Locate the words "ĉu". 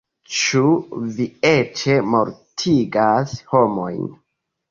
0.35-0.61